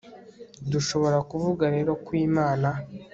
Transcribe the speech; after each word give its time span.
dushobora 0.71 1.17
kuvuga 1.29 1.63
rero 1.75 1.91
ko 2.05 2.11
imana 2.27 2.69